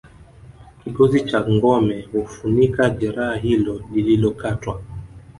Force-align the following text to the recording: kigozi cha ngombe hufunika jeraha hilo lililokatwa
kigozi 0.79 1.21
cha 1.25 1.47
ngombe 1.49 2.07
hufunika 2.11 2.89
jeraha 2.89 3.35
hilo 3.35 3.81
lililokatwa 3.93 4.81